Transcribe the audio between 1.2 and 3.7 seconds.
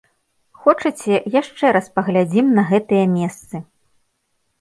яшчэ раз паглядзім на гэтыя месцы!